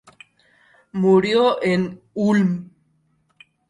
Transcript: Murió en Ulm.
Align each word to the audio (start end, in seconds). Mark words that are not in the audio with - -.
Murió 0.93 1.59
en 1.61 2.01
Ulm. 2.15 2.71